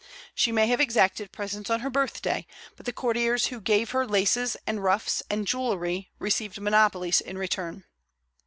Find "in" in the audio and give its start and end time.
7.21-7.37